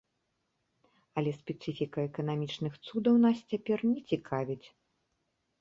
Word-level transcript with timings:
Але 1.21 1.33
спецыфіка 1.41 1.99
эканамічных 2.09 2.73
цудаў 2.87 3.15
нас 3.27 3.37
цяпер 3.53 3.77
не 3.91 3.99
цікавіць. 4.11 4.63